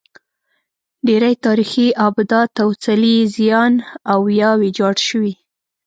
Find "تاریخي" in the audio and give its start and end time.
1.45-1.87